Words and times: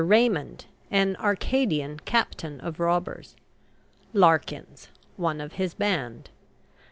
RAYMOND, 0.03 0.65
an 0.89 1.15
"Arcadian" 1.17 1.99
captain 2.05 2.59
of 2.61 2.79
robbers. 2.79 3.35
LARKINS, 4.13 4.87
one 5.15 5.39
of 5.39 5.53
his 5.53 5.75
band. 5.75 6.31